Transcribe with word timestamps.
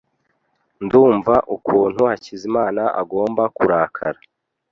Ndumva 0.85 1.33
ukuntu 1.55 1.99
Hakizimana 2.09 2.83
agomba 3.01 3.43
kurakara. 3.55 4.19